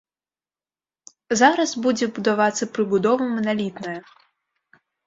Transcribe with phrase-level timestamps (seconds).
[1.43, 3.99] Зараз будзе будавацца прыбудова маналітная.